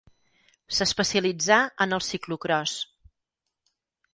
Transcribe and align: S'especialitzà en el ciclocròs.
S'especialitzà 0.77 1.59
en 1.87 1.93
el 1.99 2.03
ciclocròs. 2.07 2.75